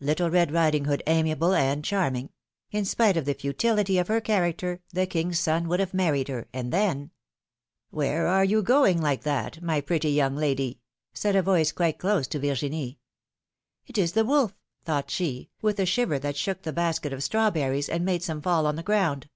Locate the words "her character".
4.08-4.80